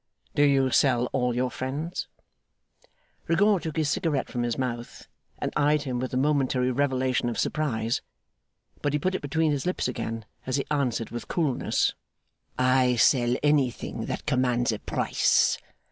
[0.33, 2.07] 'Do you sell all your friends?'
[3.27, 7.37] Rigaud took his cigarette from his mouth, and eyed him with a momentary revelation of
[7.37, 8.01] surprise.
[8.81, 11.93] But he put it between his lips again, as he answered with coolness:
[12.57, 15.59] 'I sell anything that commands a price.